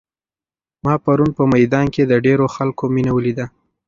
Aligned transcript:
ما 0.83 0.93
پرون 1.03 1.29
په 1.37 1.43
میدان 1.53 1.85
کې 1.93 2.03
د 2.05 2.13
ډېرو 2.25 2.45
خلکو 2.55 2.83
مینه 2.95 3.11
ولیده. 3.13 3.45